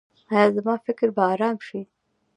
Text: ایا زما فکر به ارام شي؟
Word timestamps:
ایا 0.33 0.47
زما 0.55 0.75
فکر 0.85 1.07
به 1.15 1.23
ارام 1.33 1.57
شي؟ 1.67 1.79